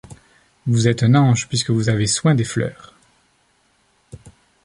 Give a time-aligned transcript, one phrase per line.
[0.65, 2.95] vous êtes un ange puisque vous avez soin des fleurs.